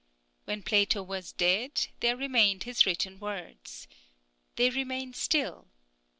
[0.45, 3.87] When Plato was dead, there remained his written words.
[4.55, 5.67] They remain still.